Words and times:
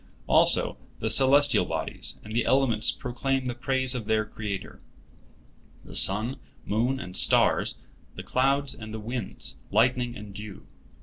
Also 0.25 0.77
the 0.99 1.11
celestial 1.11 1.63
bodies 1.63 2.19
and 2.23 2.33
the 2.33 2.43
elements 2.43 2.89
proclaim 2.89 3.45
the 3.45 3.53
praise 3.53 3.93
of 3.93 4.05
their 4.05 4.25
Creator—the 4.25 4.85
sun, 5.95 6.37
moon, 6.65 6.99
and 6.99 7.15
stars, 7.15 7.77
the 8.15 8.23
clouds 8.23 8.73
and 8.73 8.95
the 8.95 8.99
winds, 8.99 9.57
lightning 9.69 10.15
and 10.17 10.33
dew. 10.33 10.65